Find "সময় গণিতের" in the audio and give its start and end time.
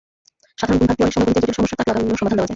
1.15-1.43